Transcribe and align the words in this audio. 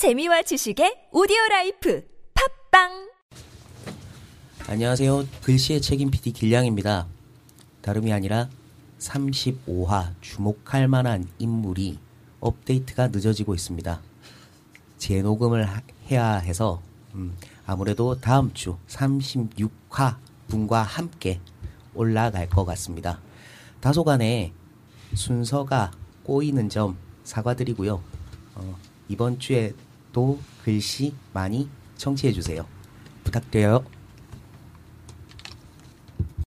재미와 0.00 0.40
지식의 0.40 1.08
오디오 1.12 1.36
라이프 1.50 2.02
팟빵 2.32 3.10
안녕하세요. 4.66 5.26
글씨의 5.42 5.82
책임 5.82 6.10
PD 6.10 6.32
길량입니다. 6.32 7.06
다름이 7.82 8.10
아니라 8.10 8.48
35화 8.98 10.14
주목할 10.22 10.88
만한 10.88 11.28
인물이 11.38 11.98
업데이트가 12.40 13.08
늦어지고 13.08 13.54
있습니다. 13.54 14.00
재녹음을 14.96 15.68
하- 15.68 15.82
해야 16.10 16.36
해서 16.36 16.80
음, 17.14 17.36
아무래도 17.66 18.18
다음 18.18 18.54
주 18.54 18.78
36화 18.88 20.16
분과 20.48 20.80
함께 20.80 21.40
올라갈 21.92 22.48
것 22.48 22.64
같습니다. 22.64 23.20
다소간에 23.80 24.54
순서가 25.12 25.90
꼬이는 26.22 26.70
점 26.70 26.96
사과드리고요. 27.24 28.02
어, 28.54 28.78
이번 29.08 29.38
주에 29.38 29.74
도 30.12 30.38
글씨 30.64 31.14
많이 31.32 31.68
청취해 31.96 32.32
주세요. 32.32 32.66
부탁드려요. 33.24 33.84